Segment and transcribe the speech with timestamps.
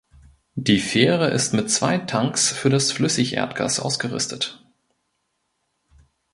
[0.55, 4.65] Die Fähre ist mit zwei Tanks für das Flüssigerdgas ausgerüstet.